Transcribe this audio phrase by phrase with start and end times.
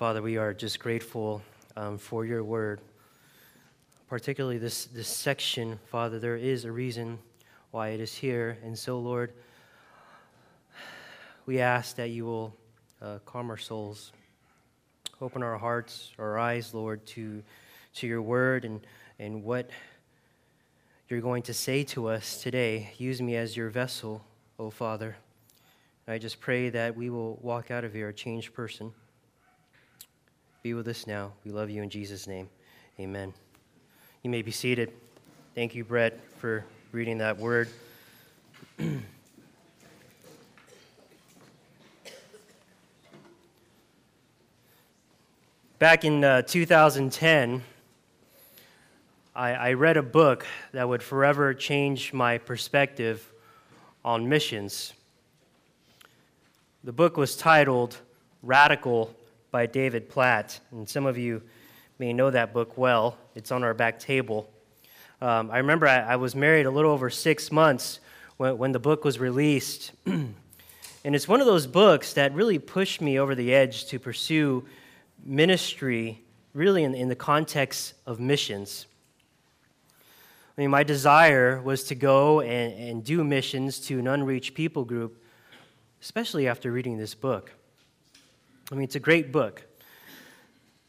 [0.00, 1.42] Father, we are just grateful
[1.76, 2.80] um, for your word.
[4.08, 7.18] Particularly this, this section, Father, there is a reason
[7.70, 8.56] why it is here.
[8.64, 9.34] And so, Lord,
[11.44, 12.56] we ask that you will
[13.02, 14.12] uh, calm our souls,
[15.20, 17.42] open our hearts, our eyes, Lord, to,
[17.96, 18.80] to your word and,
[19.18, 19.68] and what
[21.10, 22.94] you're going to say to us today.
[22.96, 24.24] Use me as your vessel,
[24.58, 25.16] O Father.
[26.08, 28.94] I just pray that we will walk out of here a changed person.
[30.62, 31.32] Be with us now.
[31.42, 32.50] We love you in Jesus' name.
[32.98, 33.32] Amen.
[34.22, 34.92] You may be seated.
[35.54, 37.70] Thank you, Brett, for reading that word.
[45.78, 47.62] Back in uh, 2010,
[49.34, 53.32] I, I read a book that would forever change my perspective
[54.04, 54.92] on missions.
[56.84, 57.96] The book was titled
[58.42, 59.16] Radical
[59.50, 61.42] by David Platt, and some of you
[61.98, 63.18] may know that book well.
[63.34, 64.48] It's on our back table.
[65.20, 68.00] Um, I remember I, I, was married a little over six months
[68.36, 69.92] when, when the book was released.
[70.06, 70.34] and
[71.04, 74.64] it's one of those books that really pushed me over the edge to pursue
[75.24, 76.22] ministry,
[76.54, 78.86] really in, in the context of missions.
[80.56, 84.84] I mean, my desire was to go and, and do missions to an unreached people
[84.84, 85.22] group,
[86.00, 87.52] especially after reading this book.
[88.70, 89.66] I mean, it's a great book.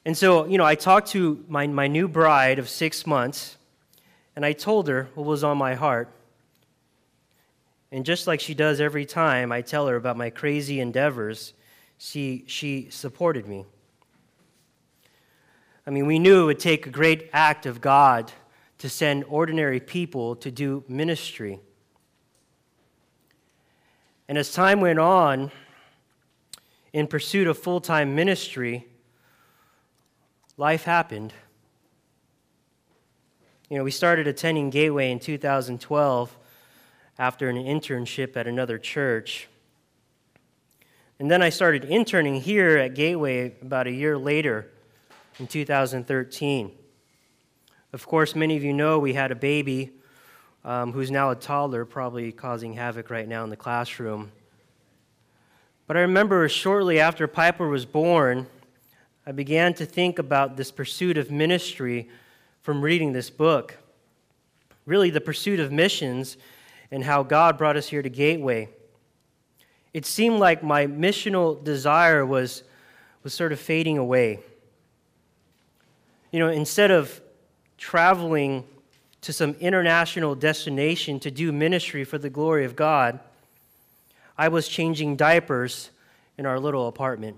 [0.06, 3.58] And so, you know, I talked to my, my new bride of six months,
[4.36, 6.14] and I told her what was on my heart.
[7.92, 11.54] And just like she does every time I tell her about my crazy endeavors,
[11.98, 13.66] she, she supported me.
[15.86, 18.32] I mean, we knew it would take a great act of God
[18.78, 21.60] to send ordinary people to do ministry.
[24.28, 25.52] And as time went on,
[26.94, 28.88] in pursuit of full time ministry,
[30.58, 31.34] life happened.
[33.70, 36.38] You know, we started attending Gateway in 2012
[37.18, 39.48] after an internship at another church.
[41.20, 44.68] And then I started interning here at Gateway about a year later
[45.40, 46.72] in 2013.
[47.94, 49.92] Of course, many of you know we had a baby
[50.66, 54.32] um, who's now a toddler, probably causing havoc right now in the classroom.
[55.92, 58.48] But I remember shortly after Piper was born,
[59.28, 62.08] I began to think about this pursuit of ministry
[62.62, 63.76] from reading this book.
[64.86, 66.38] Really, the pursuit of missions
[66.92, 68.70] and how God brought us here to Gateway.
[69.94, 72.64] It seemed like my missional desire was,
[73.24, 74.40] was sort of fading away.
[76.32, 77.20] You know, instead of
[77.78, 78.64] traveling
[79.20, 83.20] to some international destination to do ministry for the glory of God,
[84.42, 85.92] I was changing diapers
[86.36, 87.38] in our little apartment.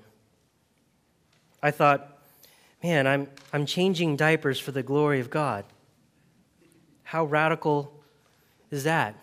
[1.61, 2.17] I thought,
[2.81, 5.65] man, I'm, I'm changing diapers for the glory of God.
[7.03, 7.93] How radical
[8.71, 9.15] is that?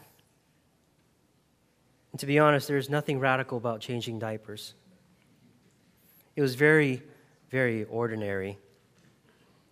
[2.13, 4.75] And to be honest, there's nothing radical about changing diapers.
[6.37, 7.03] It was very,
[7.51, 8.59] very ordinary,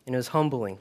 [0.07, 0.79] and it was humbling.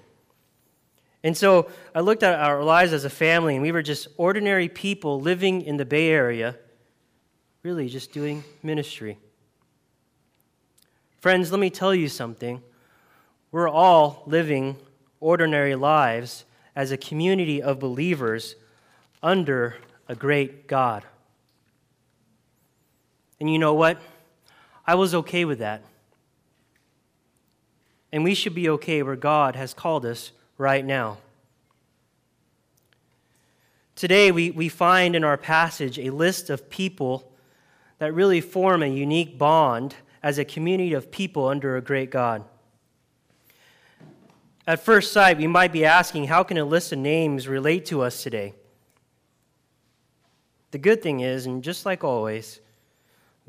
[1.25, 4.69] And so I looked at our lives as a family, and we were just ordinary
[4.69, 6.55] people living in the Bay Area
[7.67, 9.17] really just doing ministry.
[11.19, 12.61] Friends, let me tell you something.
[13.51, 14.77] We're all living
[15.19, 16.45] ordinary lives
[16.77, 18.55] as a community of believers
[19.21, 19.75] under
[20.07, 21.03] a great God.
[23.41, 23.99] And you know what?
[24.85, 25.81] I was okay with that.
[28.13, 31.17] And we should be okay where God has called us right now.
[33.97, 37.29] Today, we, we find in our passage a list of people
[37.99, 42.43] that really form a unique bond as a community of people under a great God.
[44.65, 48.01] At first sight, we might be asking, how can a list of names relate to
[48.01, 48.53] us today?
[50.71, 52.59] The good thing is, and just like always,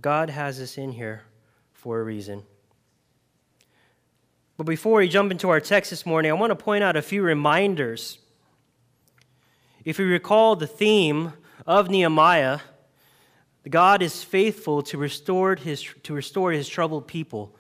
[0.01, 1.23] God has us in here
[1.73, 2.45] for a reason.
[4.57, 7.03] But before we jump into our text this morning, I want to point out a
[7.03, 8.19] few reminders.
[9.85, 11.33] If we recall the theme
[11.67, 12.61] of Nehemiah,
[13.69, 17.55] God is faithful to restore his, to restore his troubled people.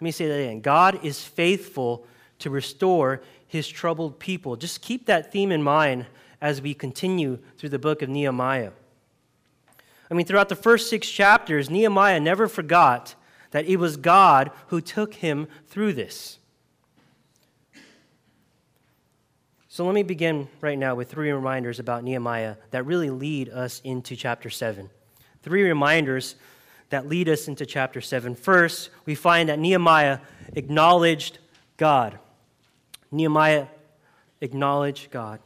[0.00, 0.60] Let me say that again.
[0.60, 2.06] God is faithful
[2.38, 4.56] to restore his troubled people.
[4.56, 6.06] Just keep that theme in mind
[6.40, 8.70] as we continue through the book of Nehemiah.
[10.10, 13.14] I mean, throughout the first six chapters, Nehemiah never forgot
[13.50, 16.38] that it was God who took him through this.
[19.68, 23.80] So let me begin right now with three reminders about Nehemiah that really lead us
[23.84, 24.90] into chapter 7
[25.42, 26.36] three reminders
[26.90, 28.34] that lead us into chapter 7.
[28.34, 30.18] First, we find that Nehemiah
[30.54, 31.38] acknowledged
[31.76, 32.18] God.
[33.10, 33.66] Nehemiah
[34.40, 35.40] acknowledged God.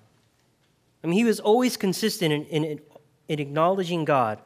[1.03, 2.81] I mean, he was always consistent in, in,
[3.29, 4.41] in acknowledging God.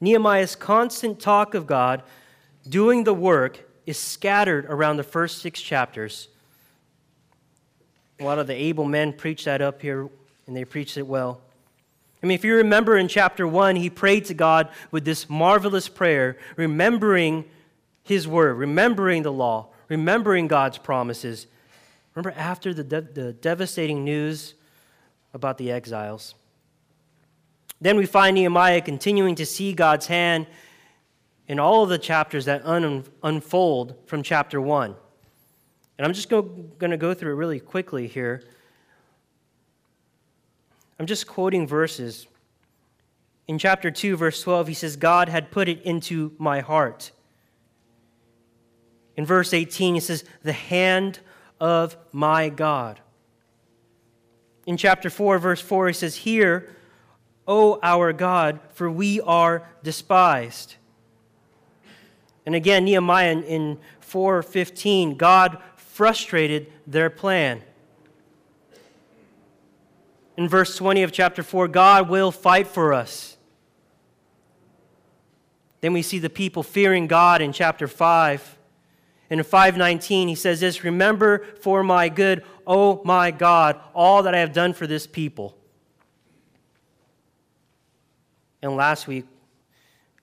[0.00, 2.02] Nehemiah's constant talk of God
[2.68, 6.28] doing the work is scattered around the first six chapters.
[8.20, 10.08] A lot of the able men preach that up here,
[10.46, 11.40] and they preach it well.
[12.22, 15.88] I mean, if you remember in chapter 1, he prayed to God with this marvelous
[15.88, 17.44] prayer, remembering
[18.02, 21.46] his word, remembering the law, remembering God's promises.
[22.14, 24.54] Remember after the, de- the devastating news
[25.32, 26.34] about the exiles?
[27.80, 30.48] Then we find Nehemiah continuing to see God's hand
[31.46, 34.96] in all of the chapters that un- unfold from chapter 1.
[35.98, 38.42] And I'm just going to go through it really quickly here.
[40.98, 42.26] I'm just quoting verses.
[43.46, 47.12] In chapter 2, verse 12, he says, God had put it into my heart.
[49.16, 51.20] In verse 18, he says, the hand
[51.60, 53.00] of my God.
[54.66, 56.68] In chapter 4, verse 4, he says, Hear,
[57.46, 60.76] O our God, for we are despised.
[62.44, 67.62] And again, Nehemiah in 4:15, God frustrated their plan.
[70.38, 73.36] In verse 20 of chapter 4, God will fight for us.
[75.80, 78.56] Then we see the people fearing God in chapter 5.
[79.30, 84.38] In 519, he says this Remember for my good, O my God, all that I
[84.38, 85.58] have done for this people.
[88.62, 89.26] And last week,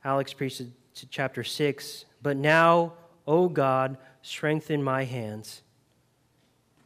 [0.01, 0.61] Alex preached
[0.93, 2.05] to chapter 6.
[2.21, 2.93] But now,
[3.27, 5.61] O God, strengthen my hands.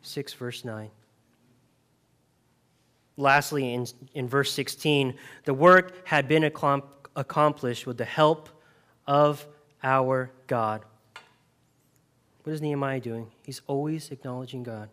[0.01, 0.89] 6 verse 9.
[3.19, 5.13] Lastly, in, in verse 16,
[5.43, 8.47] the work had been accomplished with the help
[9.05, 9.45] of
[9.83, 10.85] our God.
[12.43, 13.29] What is Nehemiah doing?
[13.43, 14.87] He's always acknowledging God.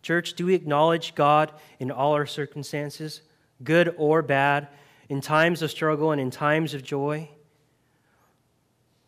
[0.00, 3.20] Church, do we acknowledge God in all our circumstances,
[3.62, 4.68] good or bad,
[5.10, 7.28] in times of struggle and in times of joy?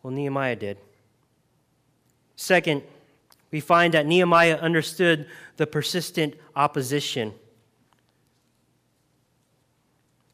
[0.03, 0.77] Well, Nehemiah did.
[2.35, 2.83] Second,
[3.49, 5.25] we find that Nehemiah understood
[5.57, 7.33] the persistent opposition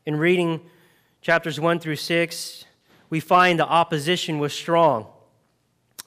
[0.05, 0.61] in reading
[1.21, 2.65] chapters 1 through 6,
[3.09, 5.07] we find the opposition was strong.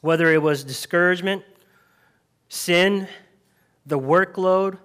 [0.00, 1.42] Whether it was discouragement,
[2.48, 3.08] sin,
[3.86, 4.78] the workload,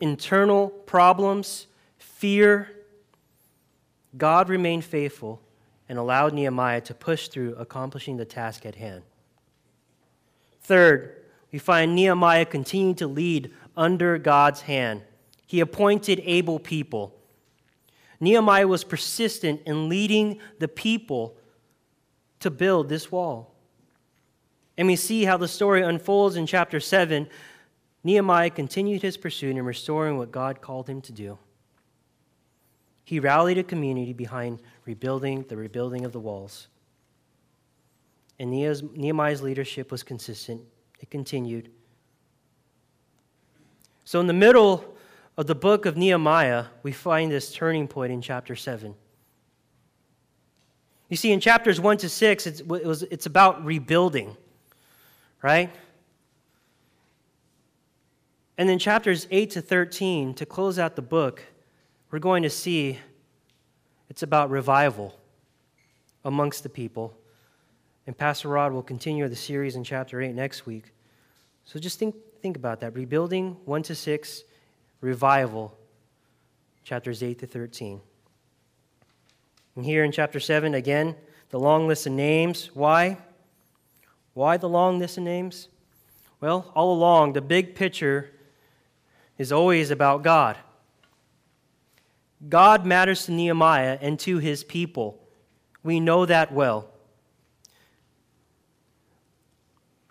[0.00, 1.66] internal problems,
[1.98, 2.70] fear,
[4.16, 5.40] God remained faithful
[5.88, 9.02] and allowed Nehemiah to push through accomplishing the task at hand.
[10.62, 11.14] Third,
[11.52, 15.02] we find Nehemiah continuing to lead under God's hand.
[15.46, 17.14] He appointed able people.
[18.20, 21.36] Nehemiah was persistent in leading the people
[22.40, 23.54] to build this wall.
[24.76, 27.28] And we see how the story unfolds in chapter 7.
[28.04, 31.38] Nehemiah continued his pursuit in restoring what God called him to do.
[33.04, 36.68] He rallied a community behind rebuilding the rebuilding of the walls.
[38.38, 40.60] And Nehemiah's leadership was consistent,
[41.00, 41.70] it continued.
[44.04, 44.96] So, in the middle
[45.38, 48.92] of the book of Nehemiah, we find this turning point in chapter 7.
[51.08, 54.36] You see, in chapters 1 to 6, it's, it was, it's about rebuilding,
[55.40, 55.70] right?
[58.58, 61.44] And then chapters 8 to 13, to close out the book,
[62.10, 62.98] we're going to see
[64.10, 65.14] it's about revival
[66.24, 67.14] amongst the people.
[68.08, 70.92] And Pastor Rod will continue the series in chapter 8 next week.
[71.64, 72.96] So just think, think about that.
[72.96, 74.42] Rebuilding 1 to 6,
[75.00, 75.76] revival,
[76.84, 78.00] chapters 8 to 13.
[79.76, 81.14] And here in chapter 7, again,
[81.50, 82.70] the long list of names.
[82.74, 83.18] Why?
[84.34, 85.68] Why the long list of names?
[86.40, 88.30] Well, all along, the big picture
[89.38, 90.56] is always about God.
[92.48, 95.20] God matters to Nehemiah and to his people.
[95.82, 96.88] We know that well.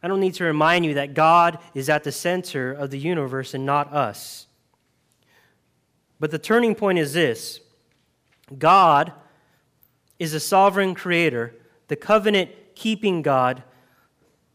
[0.03, 3.53] I don't need to remind you that God is at the center of the universe
[3.53, 4.47] and not us.
[6.20, 7.60] But the turning point is this
[8.58, 9.12] God
[10.20, 11.54] is a sovereign creator,
[11.88, 13.64] the covenant keeping God.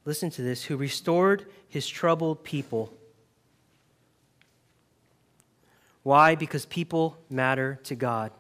[0.05, 2.93] Listen to this, who restored his troubled people.
[6.03, 6.35] Why?
[6.35, 8.33] Because people matter to God.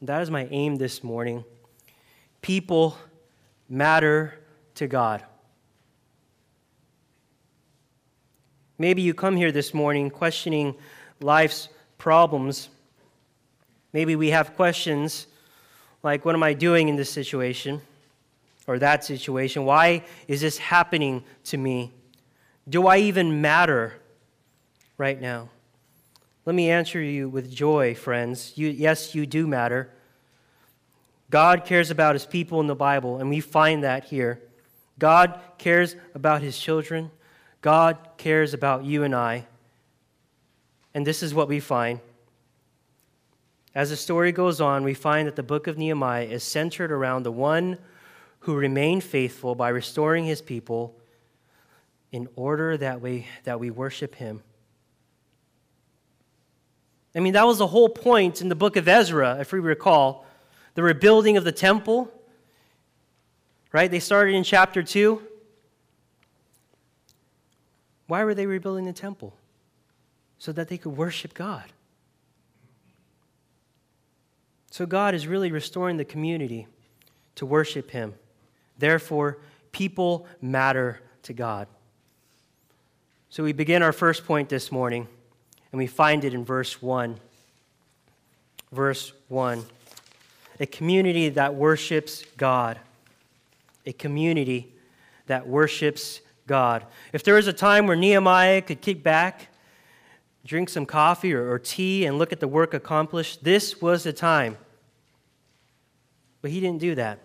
[0.00, 1.44] That is my aim this morning.
[2.40, 2.96] People
[3.68, 4.34] matter
[4.76, 5.22] to God.
[8.78, 10.74] Maybe you come here this morning questioning
[11.20, 11.68] life's
[12.00, 12.68] problems.
[13.92, 15.28] Maybe we have questions
[16.02, 17.80] like, What am I doing in this situation?
[18.70, 19.64] or that situation?
[19.64, 21.92] Why is this happening to me?
[22.68, 23.94] Do I even matter
[24.96, 25.48] right now?
[26.46, 28.52] Let me answer you with joy, friends.
[28.54, 29.90] You, yes, you do matter.
[31.30, 34.40] God cares about his people in the Bible, and we find that here.
[35.00, 37.10] God cares about his children.
[37.62, 39.46] God cares about you and I.
[40.94, 42.00] And this is what we find.
[43.74, 47.22] As the story goes on, we find that the book of Nehemiah is centered around
[47.22, 47.78] the one
[48.40, 50.96] who remained faithful by restoring his people
[52.10, 54.42] in order that we, that we worship him.
[57.14, 60.26] I mean, that was the whole point in the book of Ezra, if we recall.
[60.74, 62.12] The rebuilding of the temple,
[63.72, 63.90] right?
[63.90, 65.20] They started in chapter 2.
[68.06, 69.34] Why were they rebuilding the temple?
[70.40, 71.72] So that they could worship God.
[74.72, 76.66] So God is really restoring the community
[77.36, 78.14] to worship Him.
[78.78, 79.38] Therefore,
[79.70, 81.68] people matter to God.
[83.28, 85.06] So we begin our first point this morning,
[85.70, 87.18] and we find it in verse 1.
[88.72, 89.64] Verse 1
[90.58, 92.78] A community that worships God.
[93.84, 94.72] A community
[95.26, 96.86] that worships God.
[97.12, 99.49] If there was a time where Nehemiah could kick back,
[100.44, 104.12] drink some coffee or, or tea, and look at the work accomplished, this was the
[104.12, 104.56] time.
[106.42, 107.18] But he didn't do that.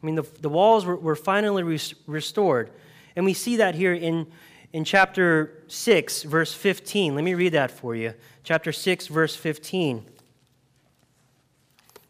[0.00, 2.70] I mean, the, the walls were, were finally res- restored.
[3.16, 4.28] And we see that here in,
[4.72, 7.16] in chapter 6, verse 15.
[7.16, 8.14] Let me read that for you.
[8.44, 10.04] Chapter 6, verse 15.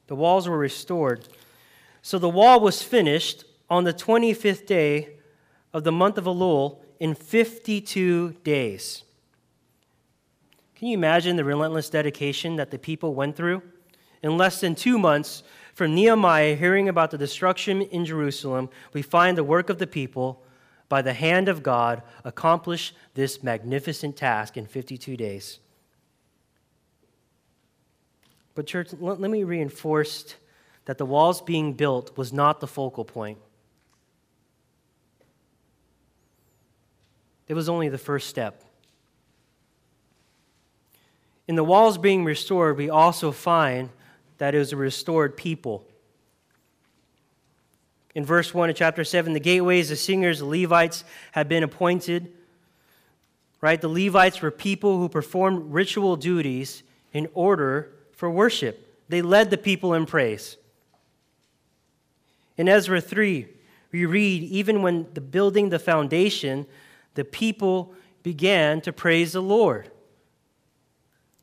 [0.09, 1.29] The walls were restored.
[2.03, 5.11] So the wall was finished on the 25th day
[5.73, 9.05] of the month of Elul in 52 days.
[10.75, 13.63] Can you imagine the relentless dedication that the people went through?
[14.23, 15.43] In less than two months,
[15.75, 20.43] from Nehemiah hearing about the destruction in Jerusalem, we find the work of the people
[20.89, 25.61] by the hand of God accomplish this magnificent task in 52 days.
[28.55, 30.35] But, church, let, me reinforce
[30.87, 33.39] that the walls being built was not the focal point.
[37.49, 38.63] It was only the first step.
[41.49, 43.89] In the walls being restored, we also find
[44.37, 45.87] that it was a restored people.
[48.15, 52.33] In verse 1 of chapter 7, the gateways, the singers, the Levites had been appointed.
[53.61, 53.81] Right?
[53.81, 58.85] The Levites were people who performed ritual duties in order for worship.
[59.09, 60.57] They led the people in praise.
[62.57, 63.49] In Ezra 3,
[63.91, 66.67] we read even when the building the foundation,
[67.19, 69.91] the people began to praise the Lord.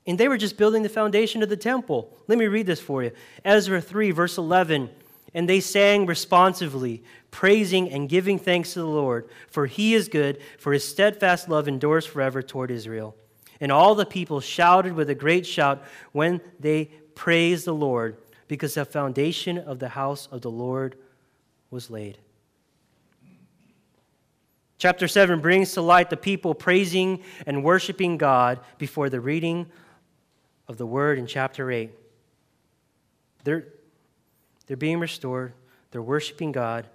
[0.07, 2.17] And they were just building the foundation of the temple.
[2.29, 3.11] Let me read this for you.
[3.43, 4.89] Ezra 3, verse 11.
[5.33, 10.39] And they sang responsively, praising and giving thanks to the Lord, for he is good,
[10.57, 13.13] for his steadfast love endures forever toward Israel.
[13.59, 18.15] And all the people shouted with a great shout when they praised the Lord,
[18.47, 20.95] because the foundation of the house of the Lord
[21.69, 22.17] was laid.
[24.77, 29.67] Chapter 7 brings to light the people praising and worshiping God before the reading
[30.67, 31.91] of the word in chapter 8.
[33.43, 33.67] They're,
[34.67, 35.53] they're being restored,
[35.91, 36.87] they're worshiping God.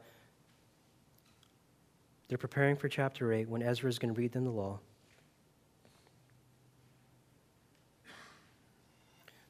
[2.29, 4.79] They're preparing for chapter 8 when Ezra is going to read them the law.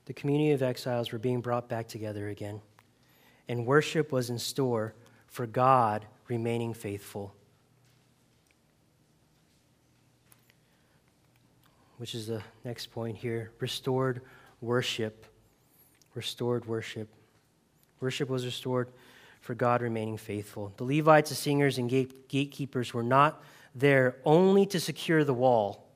[0.07, 2.63] The community of exiles were being brought back together again,
[3.49, 4.95] and worship was in store
[5.27, 7.35] for God remaining faithful.
[12.00, 14.23] Which is the next point here restored
[14.62, 15.26] worship.
[16.14, 17.09] Restored worship.
[18.00, 18.88] Worship was restored
[19.42, 20.73] for God remaining faithful.
[20.78, 23.42] The Levites, the singers, and gate- gatekeepers were not
[23.75, 25.90] there only to secure the wall,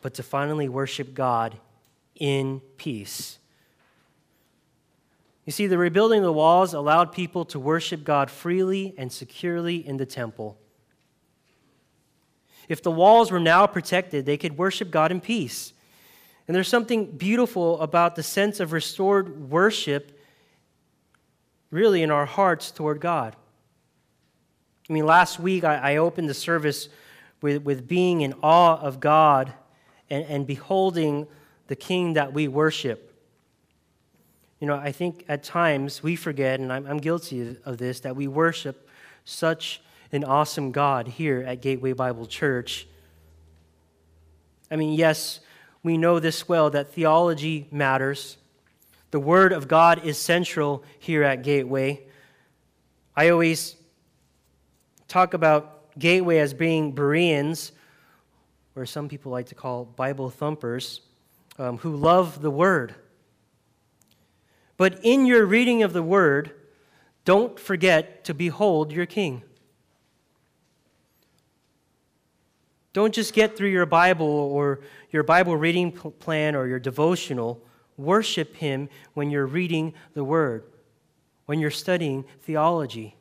[0.00, 1.58] but to finally worship God
[2.14, 3.38] in peace.
[5.44, 9.86] You see, the rebuilding of the walls allowed people to worship God freely and securely
[9.86, 10.56] in the temple.
[12.68, 15.72] If the walls were now protected, they could worship God in peace.
[16.46, 20.18] And there's something beautiful about the sense of restored worship,
[21.70, 23.34] really, in our hearts toward God.
[24.88, 26.88] I mean, last week I, I opened the service
[27.42, 29.52] with, with being in awe of God
[30.08, 31.26] and, and beholding
[31.66, 33.12] the King that we worship.
[34.60, 38.16] You know, I think at times we forget, and I'm, I'm guilty of this, that
[38.16, 38.88] we worship
[39.24, 39.82] such
[40.12, 42.86] an awesome God here at Gateway Bible Church.
[44.70, 45.40] I mean, yes,
[45.82, 48.36] we know this well that theology matters.
[49.10, 52.02] The Word of God is central here at Gateway.
[53.14, 53.76] I always
[55.08, 57.72] talk about Gateway as being Bereans,
[58.74, 61.00] or some people like to call Bible thumpers,
[61.58, 62.94] um, who love the Word.
[64.76, 66.50] But in your reading of the Word,
[67.24, 69.42] don't forget to behold your King.
[72.96, 77.62] Don't just get through your Bible or your Bible reading plan or your devotional.
[77.98, 80.64] Worship Him when you're reading the Word,
[81.44, 83.14] when you're studying theology.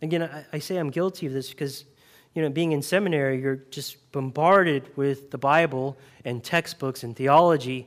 [0.00, 1.84] Again, I, say I'm guilty of this because,
[2.32, 7.86] you know, being in seminary, you're just bombarded with the Bible and textbooks and theology.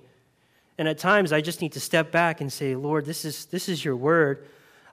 [0.77, 3.68] And at times, I just need to step back and say, Lord, this is, this
[3.68, 4.46] is your word.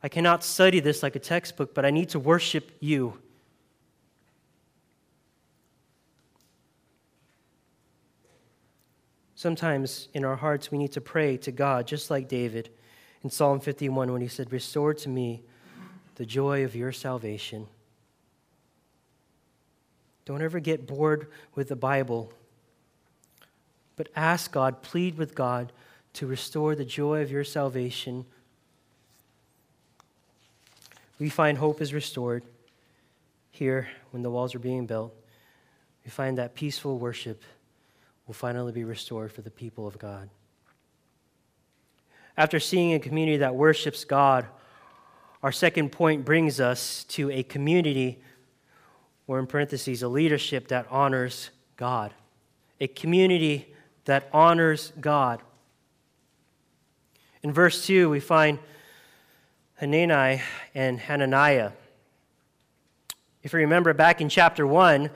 [0.03, 3.19] I cannot study this like a textbook, but I need to worship you.
[9.37, 12.71] Sometimes in our hearts, we need to pray to God, just like David
[13.23, 15.43] in Psalm 51 when he said, Restore to me
[16.15, 17.67] the joy of your salvation.
[20.25, 22.33] Don't ever get bored with the Bible,
[23.95, 25.71] but ask God, plead with God
[26.15, 28.25] to restore the joy of your salvation.
[31.19, 32.43] We find hope is restored
[33.51, 35.15] here when the walls are being built.
[36.07, 37.43] We find that peaceful worship
[38.27, 40.29] will finally be restored for the people of God.
[42.37, 44.47] After seeing a community that worships God,
[45.43, 48.21] our second point brings us to a community,
[49.27, 52.13] or in parentheses, a leadership that honors God.
[52.81, 53.73] A community
[54.05, 55.41] that honors God.
[57.43, 58.59] In verse 2, we find
[59.77, 60.43] Hanani
[60.75, 61.73] and Hananiah.
[63.43, 65.11] If you remember back in chapter 1,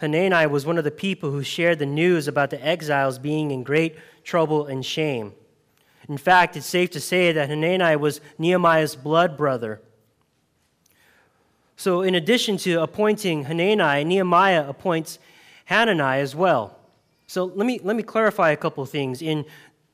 [0.00, 3.62] Hanani was one of the people who shared the news about the exiles being in
[3.62, 5.32] great trouble and shame.
[6.08, 9.80] In fact, it's safe to say that Hanani was Nehemiah's blood brother.
[11.76, 15.18] So, in addition to appointing Hanani, Nehemiah appoints
[15.66, 16.78] Hanani as well.
[17.26, 19.22] So, let me, let me clarify a couple things.
[19.22, 19.44] In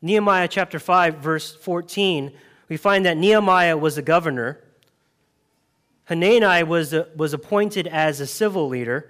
[0.03, 2.33] Nehemiah chapter 5, verse 14,
[2.69, 4.61] we find that Nehemiah was the governor.
[6.05, 9.09] Hanani was, was appointed as a civil leader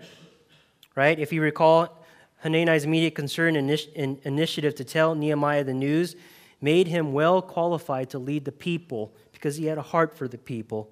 [0.94, 1.18] right?
[1.18, 2.04] If you recall,
[2.38, 6.16] Hanani's immediate concern and initiative to tell Nehemiah the news
[6.60, 10.38] made him well qualified to lead the people because he had a heart for the
[10.38, 10.90] people.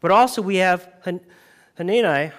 [0.00, 0.88] But also, we have
[1.76, 2.32] Hanani,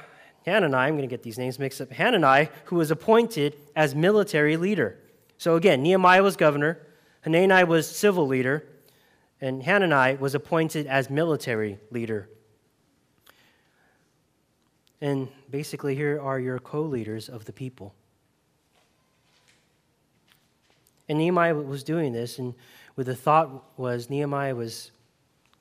[0.46, 4.58] Hanani, I'm going to get these names mixed up, Hanani, who was appointed as military
[4.58, 5.00] leader.
[5.38, 6.80] So again, Nehemiah was governor,
[7.22, 8.66] Hanani was civil leader,
[9.40, 12.30] and Hanani was appointed as military leader.
[15.00, 17.94] And basically, here are your co leaders of the people.
[21.08, 22.56] And Nehemiah was doing this, and
[22.96, 24.90] with the thought was Nehemiah was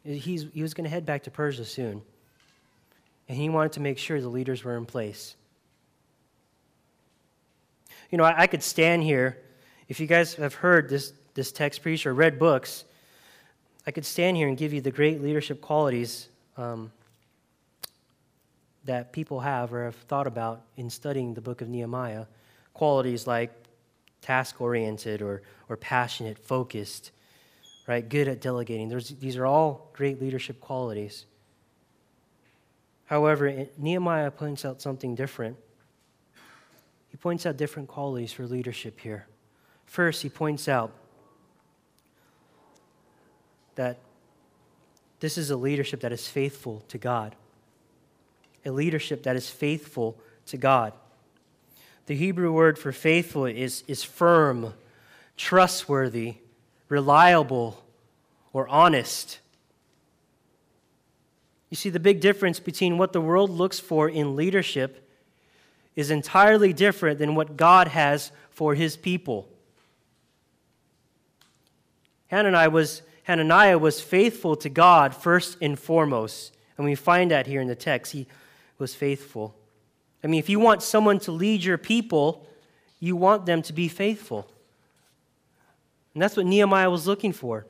[0.02, 2.00] he's, he was going to head back to Persia soon,
[3.28, 5.37] and he wanted to make sure the leaders were in place.
[8.11, 9.37] You know, I, I could stand here.
[9.88, 12.85] If you guys have heard this, this text preached or read books,
[13.87, 16.90] I could stand here and give you the great leadership qualities um,
[18.84, 22.26] that people have or have thought about in studying the book of Nehemiah.
[22.74, 23.52] Qualities like
[24.20, 27.12] task oriented or, or passionate, focused,
[27.86, 28.08] right?
[28.08, 28.88] Good at delegating.
[28.88, 31.26] There's, these are all great leadership qualities.
[33.04, 35.56] However, Nehemiah points out something different.
[37.08, 39.26] He points out different qualities for leadership here.
[39.84, 40.92] First, he points out
[43.74, 43.98] that
[45.20, 47.36] this is a leadership that is faithful to God
[48.64, 50.92] a leadership that is faithful to God.
[52.07, 54.75] The Hebrew word for faithful is, is firm,
[55.37, 56.37] trustworthy,
[56.88, 57.83] reliable,
[58.53, 59.38] or honest.
[61.70, 65.09] You see, the big difference between what the world looks for in leadership
[65.96, 69.48] is entirely different than what God has for his people.
[72.29, 76.55] Hananiah was, Hananiah was faithful to God first and foremost.
[76.77, 78.12] And we find that here in the text.
[78.12, 78.27] He
[78.82, 79.54] was faithful.
[80.24, 82.46] I mean, if you want someone to lead your people,
[82.98, 84.50] you want them to be faithful.
[86.12, 87.66] And that's what Nehemiah was looking for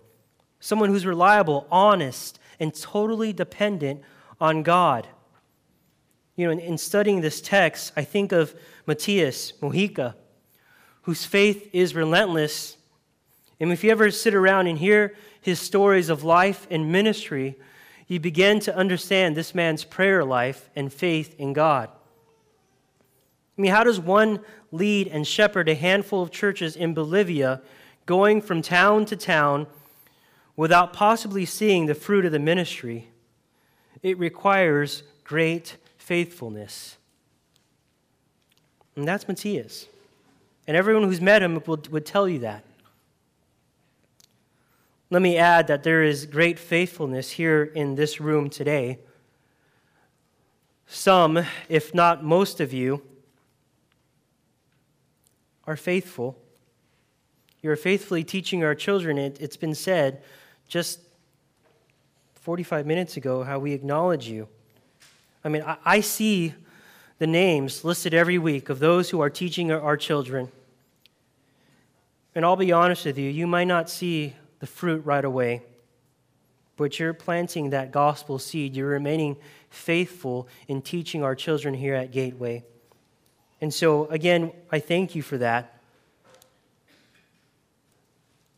[0.59, 4.01] someone who's reliable, honest, and totally dependent
[4.41, 5.09] on God.
[6.37, 8.55] You know, in, in studying this text, I think of
[8.87, 10.15] Matthias Mojica,
[11.03, 12.77] whose faith is relentless.
[13.59, 17.57] And if you ever sit around and hear his stories of life and ministry,
[18.07, 21.89] you begin to understand this man's prayer life and faith in God.
[23.57, 27.61] I mean, how does one lead and shepherd a handful of churches in Bolivia
[28.07, 29.67] going from town to town
[30.57, 33.09] without possibly seeing the fruit of the ministry,
[34.03, 36.97] it requires great faithfulness.
[38.97, 39.87] And that's Matthias.
[40.67, 42.65] And everyone who's met him would, would tell you that.
[45.13, 48.99] Let me add that there is great faithfulness here in this room today.
[50.87, 53.03] Some, if not most of you,
[55.67, 56.39] are faithful.
[57.61, 59.19] You're faithfully teaching our children.
[59.19, 60.23] It, has been said
[60.67, 61.01] just
[62.37, 64.49] 45 minutes ago how we acknowledge you.
[65.45, 66.55] I mean, I, I see
[67.19, 70.51] the names listed every week of those who are teaching our children.
[72.35, 75.61] And I'll be honest with you, you might not see the fruit right away,
[76.77, 78.77] but you're planting that gospel seed.
[78.77, 79.37] You're remaining
[79.71, 82.63] faithful in teaching our children here at Gateway.
[83.61, 85.81] And so, again, I thank you for that.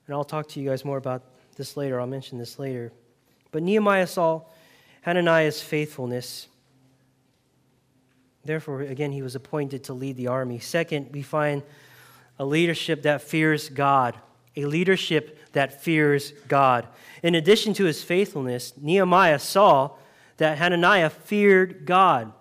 [0.07, 1.23] And I'll talk to you guys more about
[1.57, 1.99] this later.
[1.99, 2.93] I'll mention this later.
[3.51, 4.43] But Nehemiah saw
[5.01, 6.49] Hananiah's faithfulness.
[8.45, 10.59] Therefore, again, he was appointed to lead the army.
[10.59, 11.63] Second, we find
[12.39, 14.19] a leadership that fears God.
[14.57, 16.87] A leadership that fears God.
[17.23, 19.91] In addition to his faithfulness, Nehemiah saw
[20.37, 22.33] that Hananiah feared God.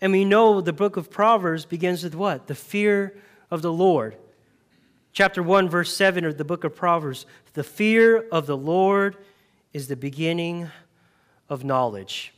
[0.00, 2.46] And we know the book of Proverbs begins with what?
[2.46, 3.16] The fear
[3.50, 4.16] of the Lord.
[5.12, 7.24] Chapter 1, verse 7 of the book of Proverbs
[7.54, 9.16] The fear of the Lord
[9.72, 10.70] is the beginning
[11.48, 12.34] of knowledge.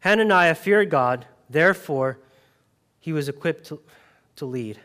[0.00, 2.18] Hananiah feared God, therefore,
[3.00, 3.80] he was equipped to,
[4.36, 4.78] to lead.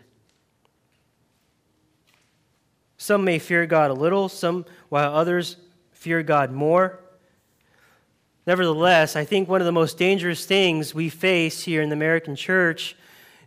[3.02, 5.58] Some may fear God a little, some, while others
[5.92, 7.00] fear God more.
[8.46, 12.36] Nevertheless, I think one of the most dangerous things we face here in the American
[12.36, 12.96] church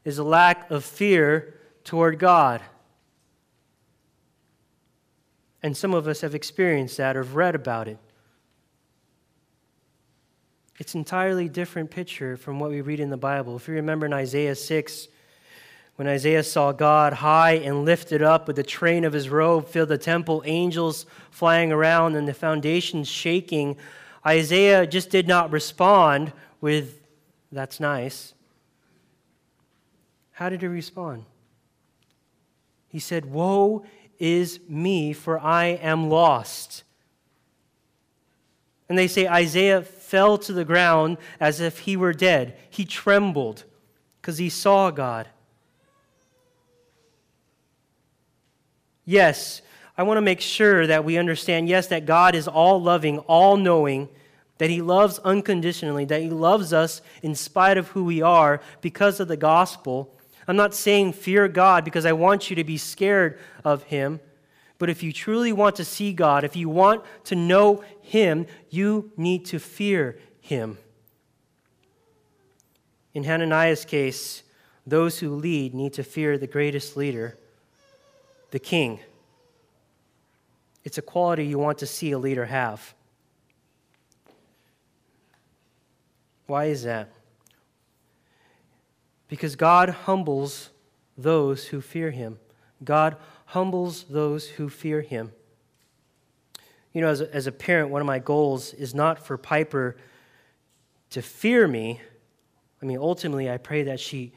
[0.05, 2.63] is a lack of fear toward God.
[5.63, 7.99] And some of us have experienced that or have read about it.
[10.81, 13.55] It's an entirely different picture from what we read in the Bible.
[13.55, 15.07] If you remember in Isaiah 6,
[15.97, 19.91] when Isaiah saw God high and lifted up with the train of his robe, filled
[19.91, 23.77] the temple, angels flying around, and the foundations shaking,
[24.27, 27.01] Isaiah just did not respond with,
[27.53, 28.35] That's nice.
[30.33, 31.27] How did he respond?
[32.89, 33.85] He said, Woe
[34.19, 36.83] is me, for I am lost.
[38.89, 42.57] And they say Isaiah fell to the ground as if he were dead.
[42.69, 43.65] He trembled
[44.21, 45.29] because he saw God.
[49.05, 49.63] Yes,
[49.97, 53.57] I want to make sure that we understand yes, that God is all loving, all
[53.57, 54.09] knowing,
[54.59, 59.21] that He loves unconditionally, that He loves us in spite of who we are because
[59.21, 60.17] of the gospel.
[60.49, 64.21] I'm not saying fear God because I want you to be scared of Him.
[64.79, 69.13] But if you truly want to see God, if you want to know Him, you
[69.17, 70.79] need to fear Him.
[73.15, 74.43] In Hananiah's case,
[74.87, 77.39] those who lead need to fear the greatest leader,
[78.55, 79.01] the king.
[80.85, 82.95] It's a quality you want to see a leader have.
[86.47, 87.11] Why is that?
[89.27, 90.71] Because God humbles
[91.19, 92.39] those who fear him.
[92.85, 95.33] God humbles those who fear him.
[96.93, 99.97] You know, as a, as a parent, one of my goals is not for Piper
[101.11, 102.01] to fear me.
[102.81, 104.33] I mean, ultimately, I pray that she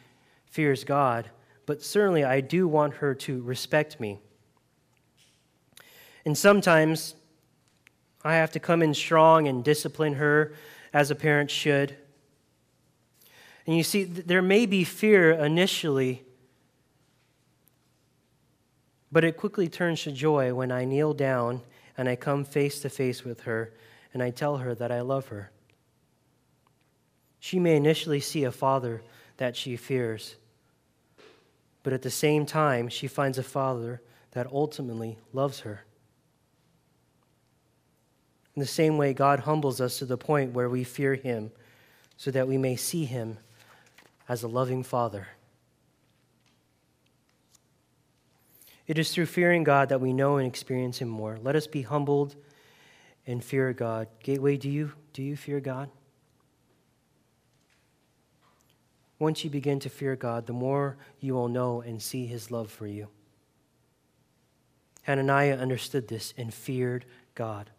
[0.47, 1.29] fears God,
[1.67, 4.19] but certainly I do want her to respect me.
[6.25, 7.13] And sometimes
[8.23, 10.53] I have to come in strong and discipline her
[10.93, 11.95] as a parent should.
[13.67, 16.23] And you see, there may be fear initially,
[19.11, 21.61] but it quickly turns to joy when I kneel down
[21.97, 23.73] and I come face to face with her
[24.13, 25.51] and I tell her that I love her.
[27.41, 29.01] She may initially see a father
[29.35, 30.35] that she fears,
[31.87, 35.85] but at the same time, she finds a father that ultimately loves her.
[38.57, 41.49] In the same way, God humbles us to the point where we fear Him
[42.17, 43.37] so that we may see Him
[44.27, 45.29] as a loving Father.
[48.85, 51.37] It is through fearing God that we know and experience Him more.
[51.41, 52.35] Let us be humbled
[53.25, 54.09] and fear God.
[54.21, 55.89] Gateway, do you, do you fear God?
[59.19, 62.69] Once you begin to fear God, the more you will know and see His love
[62.69, 63.07] for you.
[65.03, 67.69] Hananiah understood this and feared God.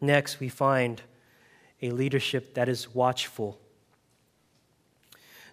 [0.00, 1.02] Next, we find
[1.82, 3.58] a leadership that is watchful.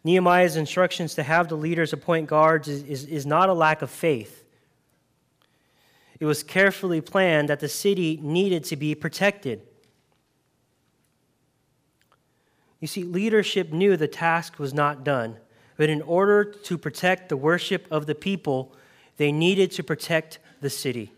[0.04, 3.90] Nehemiah's instructions to have the leaders appoint guards is, is, is not a lack of
[3.90, 4.44] faith.
[6.20, 9.62] It was carefully planned that the city needed to be protected.
[12.80, 15.38] You see, leadership knew the task was not done,
[15.78, 18.74] but in order to protect the worship of the people,
[19.18, 21.12] they needed to protect the city.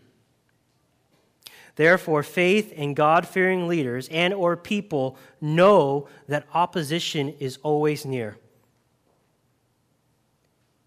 [1.76, 8.36] Therefore, faith and God-fearing leaders and or people know that opposition is always near.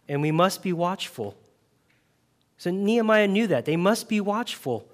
[0.08, 1.36] And we must be watchful.
[2.58, 3.66] So Nehemiah knew that.
[3.66, 4.88] They must be watchful.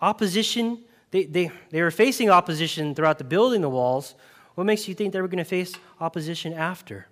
[0.00, 4.14] Opposition, they, they, they were facing opposition throughout the building the walls.
[4.58, 7.06] What makes you think they were going to face opposition after?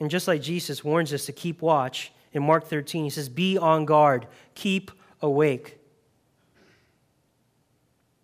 [0.00, 3.58] And just like Jesus warns us to keep watch in Mark 13, he says, Be
[3.58, 5.78] on guard, keep awake.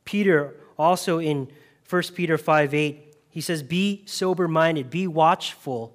[0.07, 1.49] Peter, also in
[1.91, 5.95] 1 Peter 5 8, he says, Be sober minded, be watchful.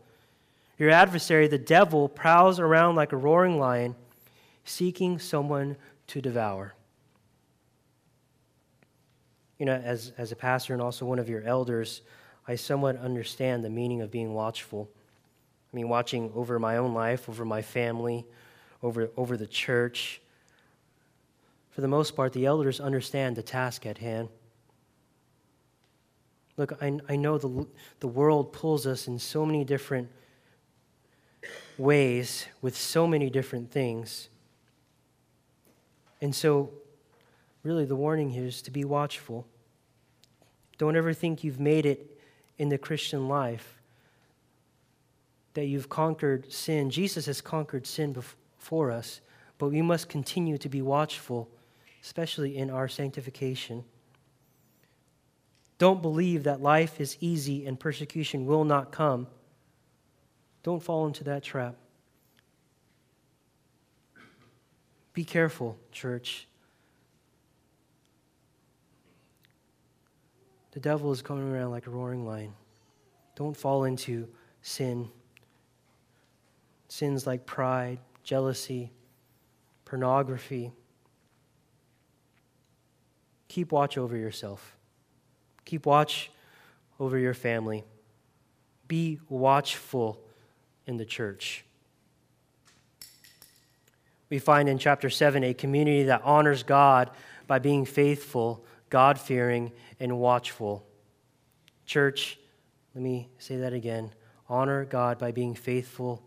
[0.78, 3.96] Your adversary, the devil, prowls around like a roaring lion,
[4.64, 6.76] seeking someone to devour.
[9.60, 12.02] You know, as, as a pastor and also one of your elders,
[12.48, 14.89] I somewhat understand the meaning of being watchful.
[15.72, 18.26] I mean, watching over my own life, over my family,
[18.82, 20.22] over, over the church.
[21.72, 24.30] For the most part, the elders understand the task at hand.
[26.56, 27.67] Look, I, I know the,
[28.00, 30.10] the world pulls us in so many different
[31.78, 34.30] ways with so many different things.
[36.20, 36.72] And so,
[37.63, 39.46] really, the warning here is to be watchful.
[40.78, 42.20] Don't ever think you've made it
[42.58, 43.80] in the Christian life,
[45.54, 46.89] that you've conquered sin.
[46.89, 49.22] Jesus has conquered sin before us,
[49.58, 51.50] but we must continue to be watchful,
[52.04, 53.84] especially in our sanctification.
[55.78, 59.28] Don't believe that life is easy and persecution will not come.
[60.63, 61.76] Don't fall into that trap.
[65.13, 66.48] Be careful, church.
[70.78, 72.54] The devil is coming around like a roaring lion.
[73.36, 74.28] Don't fall into
[74.62, 75.10] sin.
[76.88, 78.92] Sins like pride, jealousy,
[79.86, 80.72] pornography.
[83.48, 84.78] Keep watch over yourself.
[85.66, 86.30] Keep watch
[87.00, 87.84] over your family.
[88.88, 90.22] Be watchful
[90.86, 91.66] in the church.
[94.30, 97.10] We find in chapter 7 a community that honors God
[97.48, 100.86] by being faithful, God fearing, and watchful.
[101.86, 102.38] Church,
[102.95, 104.12] let me say that again.
[104.50, 106.21] Honor God by being faithful,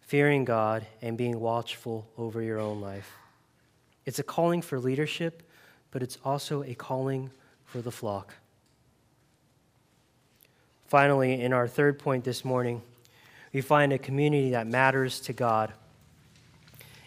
[0.00, 3.10] fearing God, and being watchful over your own life.
[4.04, 5.42] It's a calling for leadership,
[5.90, 7.30] but it's also a calling
[7.64, 8.34] for the flock.
[10.86, 12.82] Finally, in our third point this morning,
[13.52, 15.72] we find a community that matters to God.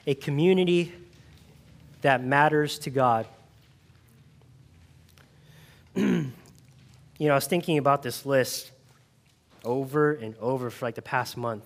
[0.07, 0.93] A community
[2.01, 3.27] that matters to God.
[5.97, 6.31] you
[7.19, 8.71] know, I was thinking about this list
[9.63, 11.63] over and over for like the past month.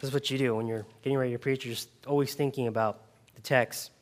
[0.00, 2.66] This is what you do when you're getting ready to preach, you're just always thinking
[2.66, 3.02] about
[3.36, 3.92] the text.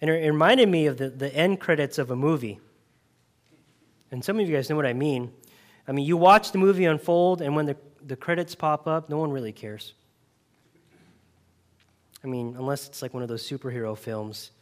[0.00, 2.58] And it reminded me of the, the end credits of a movie.
[4.10, 5.30] And some of you guys know what I mean.
[5.86, 9.18] I mean, you watch the movie unfold, and when the, the credits pop up, no
[9.18, 9.92] one really cares.
[12.24, 14.52] I mean, unless it's like one of those superhero films,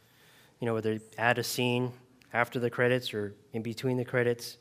[0.58, 1.92] you know, where they add a scene
[2.32, 4.58] after the credits or in between the credits.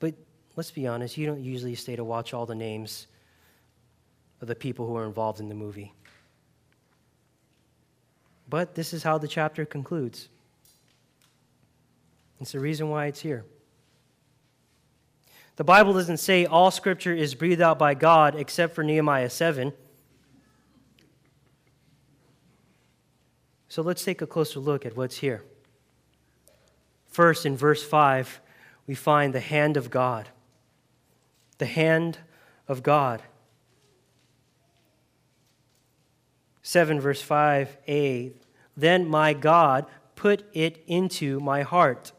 [0.00, 0.14] But
[0.56, 3.06] let's be honest, you don't usually stay to watch all the names
[4.40, 5.92] of the people who are involved in the movie.
[8.48, 10.28] But this is how the chapter concludes.
[12.40, 13.44] It's the reason why it's here.
[15.56, 19.72] The Bible doesn't say all scripture is breathed out by God except for Nehemiah 7.
[23.68, 25.42] So let's take a closer look at what's here.
[27.08, 28.40] First, in verse 5,
[28.86, 30.28] we find the hand of God.
[31.58, 32.18] The hand
[32.68, 33.22] of God.
[36.62, 38.32] 7, verse 5a
[38.76, 42.12] Then my God put it into my heart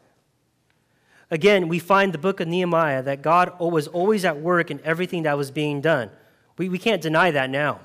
[1.30, 5.22] Again, we find the book of Nehemiah that God was always at work in everything
[5.22, 6.10] that was being done.
[6.58, 7.80] We, we can't deny that now.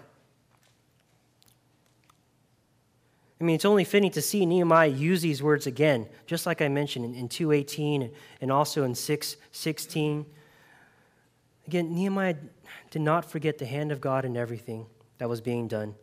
[3.39, 6.69] I mean, it's only fitting to see Nehemiah use these words again, just like I
[6.69, 10.25] mentioned in, in 2.18 and, also in 6.16.
[11.67, 12.35] Again, Nehemiah
[12.91, 14.85] did not forget the hand of God in everything
[15.17, 15.95] that was being done,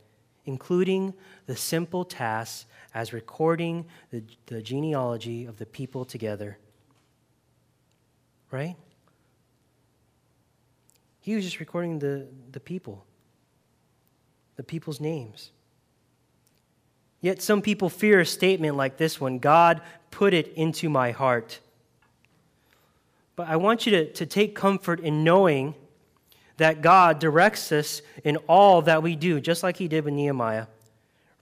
[0.45, 1.15] including
[1.47, 6.59] the simple tasks as recording the, the genealogy of the people together.
[8.51, 8.77] right?
[11.21, 13.07] He was just recording the, the people,
[14.57, 15.53] the people's names.
[17.23, 19.81] Yet some people fear a statement like this one God
[20.11, 21.61] put it into my heart.
[23.37, 25.75] But I want you to, to take comfort in knowing
[26.59, 30.67] that God directs us in all that we do, just like he did with Nehemiah.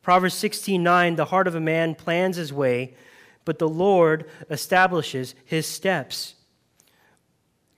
[0.02, 2.94] Proverbs 16:9 The heart of a man plans his way,
[3.44, 6.34] but the Lord establishes his steps.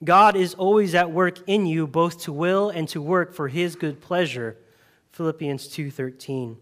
[0.04, 3.76] God is always at work in you both to will and to work for his
[3.76, 4.56] good pleasure.
[5.12, 6.56] Philippians 2:13.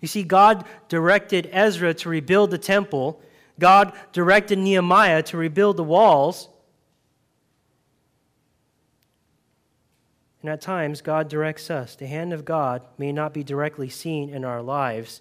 [0.00, 3.20] You see God directed Ezra to rebuild the temple.
[3.58, 6.48] God directed Nehemiah to rebuild the walls.
[10.40, 11.96] And at times, God directs us.
[11.96, 15.20] The hand of God may not be directly seen in our lives,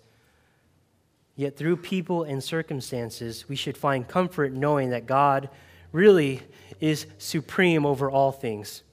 [1.35, 5.49] yet through people and circumstances, we should find comfort knowing that God
[5.91, 6.41] really
[6.79, 8.83] is supreme over all things.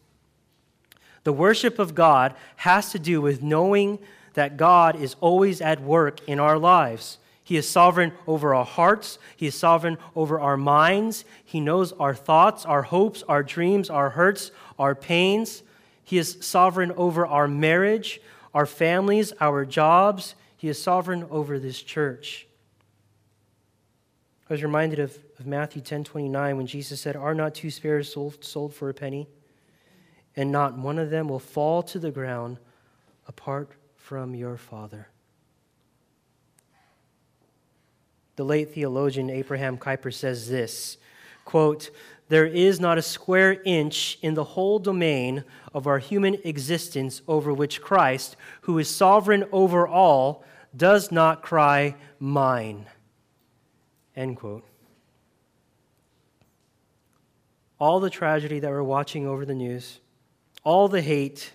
[1.25, 3.99] The worship of God has to do with knowing
[4.35, 7.19] that God is always at work in our lives.
[7.43, 9.19] He is sovereign over our hearts.
[9.37, 11.25] He is sovereign over our minds.
[11.45, 15.63] He knows our thoughts, our hopes, our dreams, our hurts, our pains.
[16.03, 18.21] He is sovereign over our marriage,
[18.55, 20.35] our families, our jobs.
[20.57, 22.47] He is sovereign over this church.
[24.49, 28.13] I was reminded of, of Matthew 10 29 when Jesus said, Are not two sparrows
[28.13, 29.29] sold, sold for a penny?
[30.35, 32.59] And not one of them will fall to the ground
[33.29, 33.71] apart
[34.05, 35.09] from your Father.
[38.37, 40.99] The late theologian Abraham Kuyper says this
[41.47, 41.89] quote,
[42.29, 47.55] there is not a square inch in the whole domain of our human existence over
[47.55, 50.45] which Christ, who is sovereign over all,
[50.77, 52.85] does not cry, Mine.
[54.15, 54.65] End quote.
[57.79, 60.01] All the tragedy that we're watching over the news,
[60.63, 61.55] all the hate.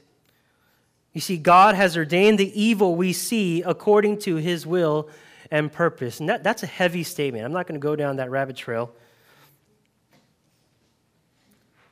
[1.20, 5.10] You see, God has ordained the evil we see according to his will
[5.52, 6.22] and purpose.
[6.22, 7.44] And that, that's a heavy statement.
[7.44, 8.90] I'm not going to go down that rabbit trail.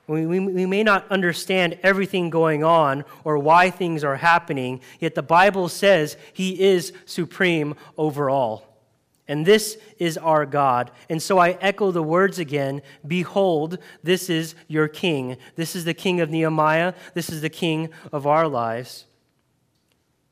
[0.08, 5.13] We, we, we, may not understand everything going on or why things are happening, yet
[5.13, 8.80] the Bible says He is supreme over all.
[9.28, 10.90] And this is our God.
[11.10, 15.36] And so I echo the words again Behold, this is your King.
[15.58, 16.94] This is the King of Nehemiah.
[17.13, 19.04] This is the King of our lives.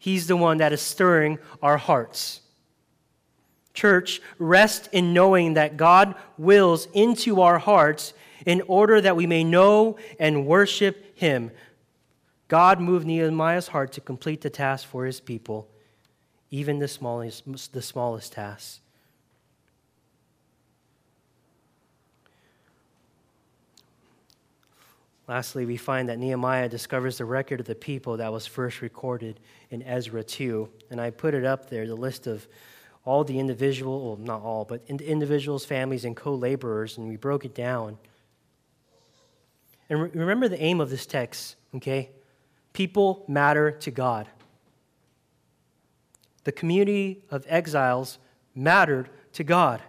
[0.06, 2.42] He's the one that is stirring our hearts.
[3.74, 8.14] Church, rest in knowing that God wills into our hearts
[8.46, 11.50] in order that we may know and worship him.
[12.50, 15.68] God moved Nehemiah's heart to complete the task for his people,
[16.52, 18.82] even the smallest, the smallest tasks.
[25.28, 29.40] Lastly, we find that Nehemiah discovers the record of the people that was first recorded
[29.76, 30.68] in Ezra 2.
[30.90, 32.48] And I put it up there, the list of
[33.04, 37.46] all the individual, well, not all, but individuals, families, and co laborers, and we broke
[37.46, 37.98] it down.
[39.90, 42.10] And re- remember the aim of this text, okay?
[42.74, 44.28] People matter to God.
[46.46, 48.18] The community of exiles
[48.56, 49.84] mattered to God.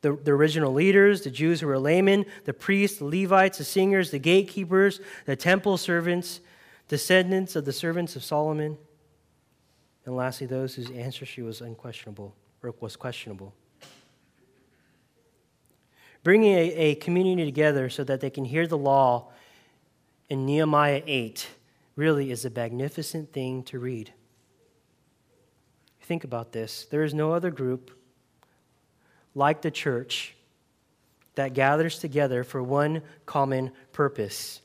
[0.00, 4.10] The, the, original leaders, the Jews who were laymen, the priests, the Levites, the singers,
[4.10, 6.40] the gatekeepers, the temple servants,
[6.90, 8.76] descendants of the servants of Solomon,
[10.04, 13.54] and lastly, those whose ancestry was unquestionable or was questionable
[16.22, 19.30] bringing a, a community together so that they can hear the law
[20.28, 21.48] in Nehemiah 8
[21.96, 24.12] really is a magnificent thing to read.
[26.02, 26.86] Think about this.
[26.90, 27.90] There is no other group
[29.34, 30.34] like the church
[31.36, 34.60] that gathers together for one common purpose.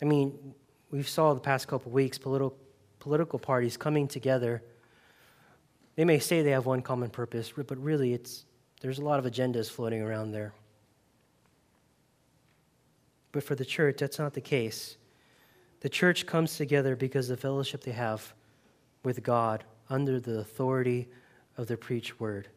[0.00, 0.54] I mean,
[0.90, 2.56] we've saw the past couple weeks political,
[2.98, 4.62] political parties coming together.
[5.96, 8.44] They may say they have one common purpose, but really it's
[8.80, 10.54] there's a lot of agendas floating around there.
[13.32, 14.96] But for the church, that's not the case.
[15.80, 18.34] The church comes together because of the fellowship they have
[19.02, 21.08] with God under the authority
[21.56, 22.48] of the preached word.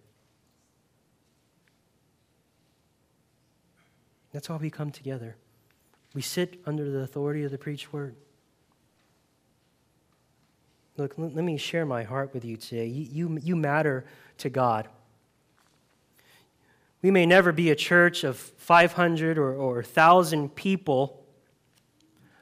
[4.31, 5.35] That's why we come together.
[6.13, 8.15] We sit under the authority of the preached word.
[10.95, 12.85] Look, let me share my heart with you today.
[12.85, 14.05] You, you, you matter
[14.37, 14.87] to God.
[17.01, 21.25] We may never be a church of 500 or, or 1,000 people,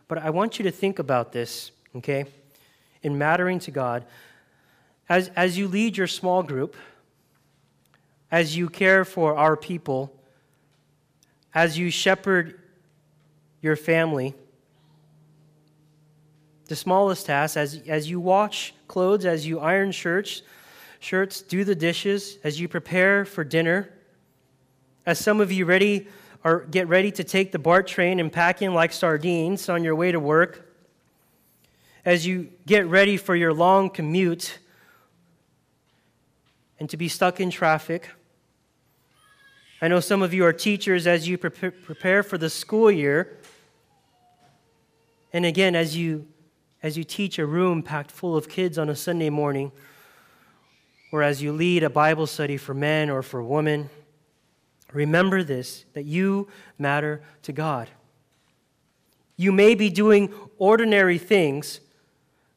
[0.08, 2.26] but I want you to think about this, okay?
[3.02, 4.06] In mattering to God,
[5.08, 6.76] as, as you lead your small group,
[8.30, 10.16] as you care for our people,
[11.54, 12.61] as you shepherd
[13.62, 14.34] your family,
[16.68, 20.42] the smallest tasks, as, as you wash clothes, as you iron shirts,
[21.00, 23.90] shirts, do the dishes, as you prepare for dinner,
[25.06, 26.08] as some of you ready
[26.44, 29.96] or get ready to take the BART train and pack in like sardines on your
[29.96, 30.74] way to work,
[32.04, 34.58] as you get ready for your long commute
[36.80, 38.10] and to be stuck in traffic.
[39.84, 43.38] I know some of you are teachers as you prepare for the school year.
[45.34, 46.28] And again, as you,
[46.84, 49.72] as you teach a room packed full of kids on a Sunday morning,
[51.12, 53.90] or as you lead a Bible study for men or for women,
[54.94, 57.90] remember this that you matter to God.
[59.36, 61.80] You may be doing ordinary things,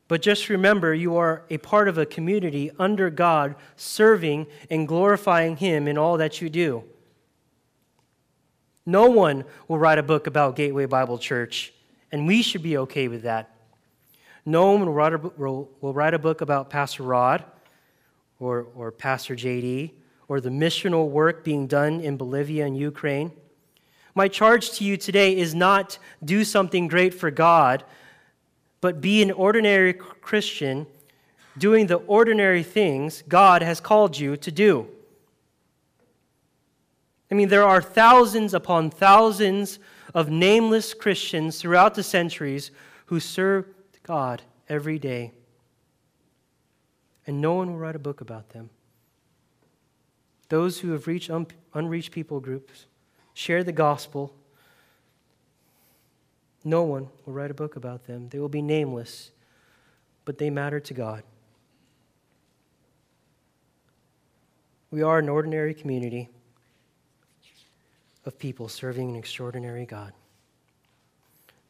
[0.06, 5.56] but just remember you are a part of a community under God, serving and glorifying
[5.56, 6.84] Him in all that you do.
[8.86, 11.72] No one will write a book about Gateway Bible Church,
[12.14, 13.50] and we should be okay with that.
[14.46, 14.92] No one will
[15.92, 17.42] write a, book about Pastor Rod
[18.38, 19.90] or, or Pastor JD
[20.28, 23.32] or the missional work being done in Bolivia and Ukraine.
[24.14, 27.82] My charge to you today is not do something great for God,
[28.80, 30.86] but be an ordinary Christian
[31.58, 34.86] doing the ordinary things God has called you to do.
[37.28, 39.80] I mean, there are thousands upon thousands
[40.14, 42.70] of nameless Christians throughout the centuries
[43.06, 43.68] who served
[44.04, 45.32] God every day.
[47.26, 48.70] And no one will write a book about them.
[50.48, 52.86] Those who have reached un- unreached people groups,
[53.32, 54.32] share the gospel,
[56.62, 58.28] no one will write a book about them.
[58.28, 59.32] They will be nameless,
[60.24, 61.22] but they matter to God.
[64.90, 66.30] We are an ordinary community
[68.24, 70.12] of people serving an extraordinary God.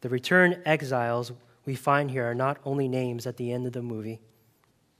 [0.01, 1.33] The returned exiles
[1.65, 4.21] we find here are not only names at the end of the movie,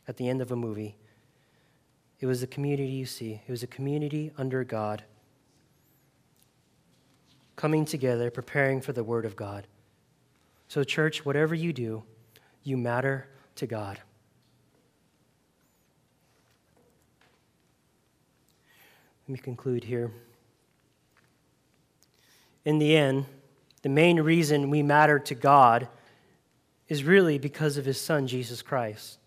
[0.09, 0.97] at the end of a movie.
[2.21, 3.41] It was a community you see.
[3.47, 5.03] It was a community under God,
[7.57, 9.67] coming together, preparing for the Word of God.
[10.69, 12.03] So, church, whatever you do,
[12.63, 14.01] you matter to God.
[19.27, 20.11] Let me conclude here
[22.65, 23.27] in the end,
[23.83, 25.89] the main reason we matter to God
[26.89, 29.19] is really because of his son, Jesus Christ.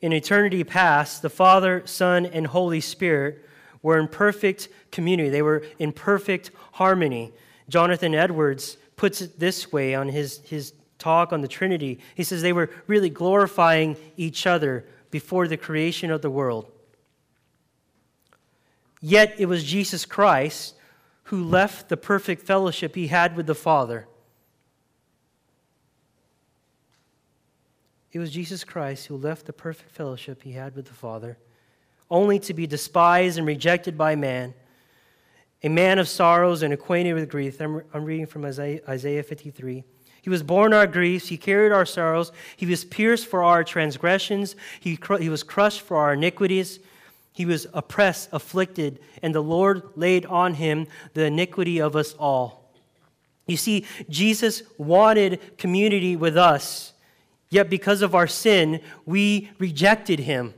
[0.00, 3.44] In eternity past, the Father, Son, and Holy Spirit
[3.82, 7.32] were in perfect community, they were in perfect harmony.
[7.68, 12.00] Jonathan Edwards puts it this way on his, his talk on the Trinity.
[12.14, 16.70] He says they were really glorifying each other before the creation of the world.
[19.00, 20.74] Yet it was Jesus Christ
[21.24, 24.06] who left the perfect fellowship he had with the Father.
[28.12, 31.36] It was Jesus Christ who left the perfect fellowship he had with the Father,
[32.10, 34.54] only to be despised and rejected by man,
[35.62, 37.60] a man of sorrows and acquainted with grief.
[37.60, 39.82] I'm, I'm reading from Isaiah, Isaiah 53.
[40.22, 44.56] He was borne our griefs, he carried our sorrows, he was pierced for our transgressions,
[44.80, 46.78] he, he was crushed for our iniquities.
[47.34, 52.72] He was oppressed, afflicted, and the Lord laid on him the iniquity of us all.
[53.48, 56.92] You see, Jesus wanted community with us,
[57.50, 60.54] yet because of our sin, we rejected him.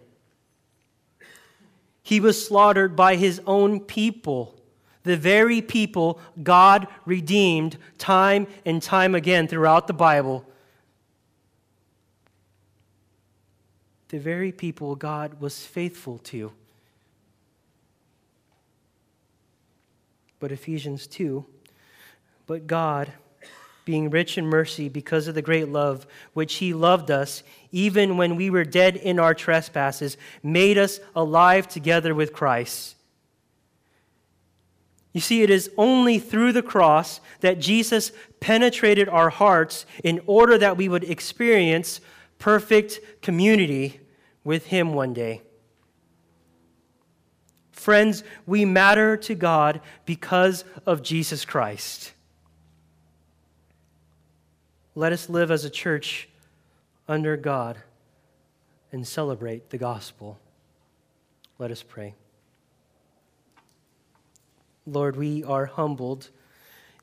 [2.03, 4.55] He was slaughtered by his own people,
[5.03, 10.45] the very people God redeemed time and time again throughout the Bible.
[14.09, 16.53] The very people God was faithful to.
[20.47, 21.45] But Ephesians 2.
[22.47, 23.13] But God,
[23.85, 27.43] being rich in mercy because of the great love which He loved us,
[27.73, 32.95] even when we were dead in our trespasses, made us alive together with Christ.
[35.13, 40.57] You see, it is only through the cross that Jesus penetrated our hearts in order
[40.59, 42.01] that we would experience
[42.39, 43.99] perfect community
[44.45, 45.43] with Him one day.
[47.87, 52.13] Friends, we matter to God because of Jesus Christ.
[54.97, 56.29] Let us live as a church
[57.07, 57.79] under God
[58.91, 60.37] and celebrate the gospel.
[61.61, 62.15] Let us pray.
[64.85, 66.31] Lord, we are humbled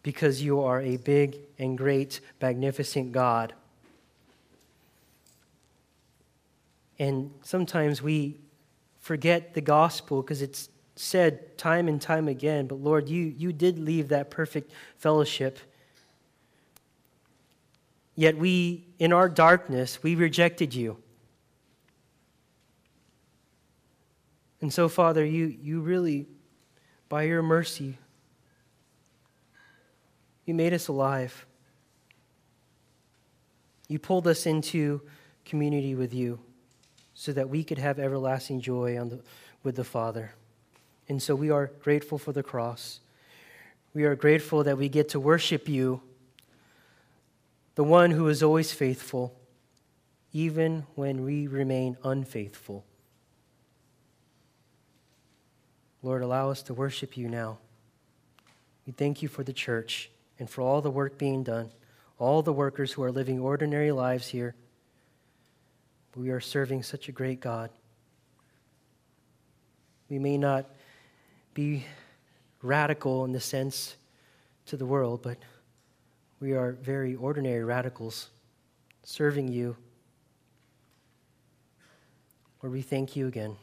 [0.01, 3.53] because you are a big and great, magnificent God.
[6.99, 8.41] And sometimes we
[8.99, 13.79] forget the gospel because it's said time and time again, but Lord, you, you did
[13.79, 15.59] leave that perfect fellowship.
[18.15, 20.97] Yet we, in our darkness, we rejected you.
[24.61, 26.27] And so, Father, you, you really,
[27.09, 27.97] by your mercy,
[30.45, 31.45] you made us alive.
[33.87, 35.01] You pulled us into
[35.43, 36.39] community with you
[37.13, 39.19] so that we could have everlasting joy the,
[39.63, 40.31] with the Father.
[41.09, 42.99] And so we are grateful for the cross.
[43.93, 46.01] We are grateful that we get to worship you,
[47.75, 49.35] the one who is always faithful,
[50.31, 52.85] even when we remain unfaithful.
[56.01, 57.59] Lord, allow us to worship you now.
[58.85, 61.71] We thank you for the church and for all the work being done,
[62.17, 64.55] all the workers who are living ordinary lives here.
[66.15, 67.69] We are serving such a great God.
[70.09, 70.69] We may not
[71.53, 71.85] be
[72.61, 73.95] radical in the sense
[74.65, 75.37] to the world, but
[76.39, 78.29] we are very ordinary radicals
[79.03, 79.75] serving you.
[82.61, 83.55] Lord, we thank you again.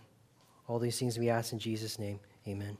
[0.69, 2.21] All these things we ask in Jesus' name.
[2.47, 2.77] Amen.